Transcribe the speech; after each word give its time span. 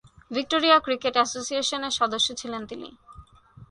Victoria 0.35 0.77
cricket 0.85 1.15
অ্যাসোসিয়েশনের 1.17 1.93
সদস্য 1.99 2.27
ছিলেন 2.41 2.61
তিনি। 2.71 2.89